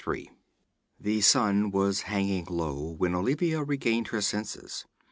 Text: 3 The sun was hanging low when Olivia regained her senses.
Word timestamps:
3 0.03 0.31
The 0.99 1.21
sun 1.21 1.69
was 1.69 2.01
hanging 2.09 2.45
low 2.45 2.93
when 2.97 3.13
Olivia 3.13 3.61
regained 3.63 4.07
her 4.07 4.19
senses. 4.21 4.83